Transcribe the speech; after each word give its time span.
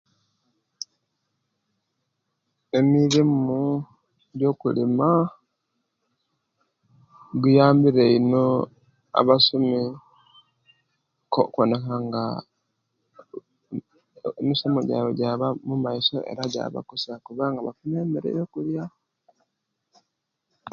Emirimo 2.79 3.59
gyo'kuloma 4.39 5.09
jiyambire 7.41 8.05
ino 8.17 8.43
abasomi 9.19 9.73
okuboneka 11.39 11.93
nga 12.05 12.23
emisomo 14.39 14.79
gyaibwe 14.87 15.11
gyaba 15.19 15.47
omumaiso 15.61 16.17
era 16.31 16.43
gyaba 16.53 16.79
kusa 16.89 17.11
kubanga 17.25 17.59
bafuna 17.67 17.97
emere 18.05 18.29
yokulya 18.37 18.83